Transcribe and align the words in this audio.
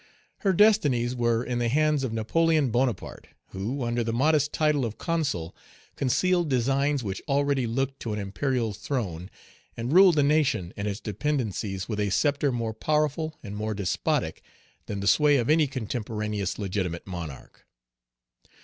Her 0.39 0.51
destinies 0.51 1.15
were 1.15 1.43
in 1.43 1.59
the 1.59 1.69
hands 1.69 2.03
of 2.03 2.11
Napoleon 2.11 2.71
Bonaparte, 2.71 3.27
who, 3.49 3.83
under 3.83 4.03
the 4.03 4.11
modest 4.11 4.51
title 4.51 4.83
of 4.83 4.97
Consul, 4.97 5.55
concealed 5.95 6.49
designs 6.49 7.03
which 7.03 7.21
already 7.27 7.67
looked 7.67 7.99
to 7.99 8.11
an 8.11 8.17
imperial 8.17 8.73
throne, 8.73 9.29
and 9.77 9.93
ruled 9.93 10.15
the 10.15 10.23
nation 10.23 10.73
and 10.75 10.87
its 10.87 10.99
dependencies 10.99 11.87
with 11.87 11.99
a 11.99 12.09
sceptre 12.09 12.51
more 12.51 12.73
powerful 12.73 13.37
and 13.43 13.55
more 13.55 13.75
despotic 13.75 14.41
than 14.87 15.01
the 15.01 15.07
sway 15.07 15.37
of 15.37 15.51
any 15.51 15.67
contemporaneous 15.67 16.57
legitimate 16.57 17.05
monarch. 17.05 17.67